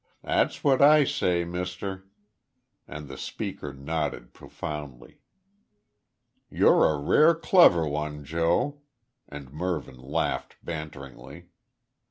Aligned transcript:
That's 0.23 0.63
what 0.63 0.81
I 0.81 1.03
say, 1.03 1.45
muster." 1.45 2.07
And 2.87 3.07
the 3.07 3.19
speaker 3.19 3.71
nodded 3.71 4.33
profoundly. 4.33 5.21
"You're 6.49 6.89
a 6.91 6.97
rare 6.97 7.35
clever 7.35 7.85
'un, 7.85 8.23
Joe," 8.25 8.81
and 9.29 9.53
Mervyn 9.53 9.99
laughed 9.99 10.55
banteringly. 10.65 11.49